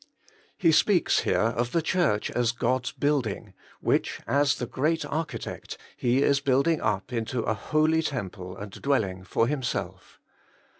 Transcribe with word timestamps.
He 0.57 0.71
speaks 0.71 1.19
here 1.19 1.37
of 1.53 1.73
the 1.73 1.81
Church 1.83 2.31
as 2.31 2.53
God's 2.53 2.91
building, 2.91 3.53
which, 3.81 4.19
as 4.25 4.55
the 4.55 4.65
Great 4.65 5.05
Architect, 5.05 5.77
He 5.95 6.23
is 6.23 6.39
building 6.39 6.81
up 6.81 7.13
into 7.13 7.41
a 7.41 7.53
holy 7.53 8.01
temple 8.01 8.57
and 8.57 8.71
dwell 8.71 9.03
ing 9.03 9.23
for 9.23 9.45
Himself. 9.45 10.19